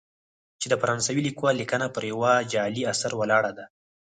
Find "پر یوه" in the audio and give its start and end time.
1.95-2.31